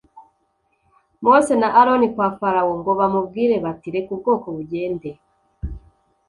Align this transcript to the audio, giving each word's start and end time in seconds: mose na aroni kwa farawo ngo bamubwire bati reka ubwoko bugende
mose 1.23 1.53
na 1.61 1.69
aroni 1.79 2.07
kwa 2.13 2.27
farawo 2.39 2.73
ngo 2.79 2.91
bamubwire 2.99 3.55
bati 3.65 3.87
reka 3.95 4.09
ubwoko 4.15 4.47
bugende 4.55 5.09